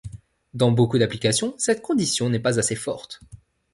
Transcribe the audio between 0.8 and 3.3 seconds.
d'applications, cette condition n'est pas assez forte.